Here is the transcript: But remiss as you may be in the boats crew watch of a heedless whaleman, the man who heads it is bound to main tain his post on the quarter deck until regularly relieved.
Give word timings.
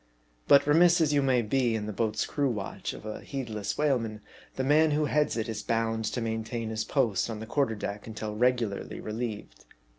But 0.47 0.65
remiss 0.65 0.99
as 0.99 1.13
you 1.13 1.21
may 1.21 1.43
be 1.43 1.75
in 1.75 1.85
the 1.85 1.93
boats 1.93 2.25
crew 2.25 2.49
watch 2.49 2.93
of 2.93 3.05
a 3.05 3.21
heedless 3.21 3.77
whaleman, 3.77 4.21
the 4.55 4.63
man 4.63 4.89
who 4.89 5.05
heads 5.05 5.37
it 5.37 5.47
is 5.47 5.61
bound 5.61 6.05
to 6.05 6.21
main 6.21 6.43
tain 6.43 6.71
his 6.71 6.83
post 6.83 7.29
on 7.29 7.39
the 7.39 7.45
quarter 7.45 7.75
deck 7.75 8.07
until 8.07 8.35
regularly 8.35 8.99
relieved. 8.99 9.63